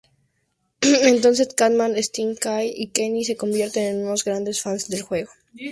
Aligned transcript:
Entonces 1.03 1.53
Cartman, 1.55 1.95
Stan, 1.95 2.35
Kyle 2.35 2.73
y 2.75 2.87
Kenny 2.87 3.23
se 3.23 3.37
convierten 3.37 3.83
en 3.99 4.05
unos 4.07 4.23
grandes 4.25 4.59
fans 4.59 4.89
del 4.89 5.03
juego. 5.03 5.29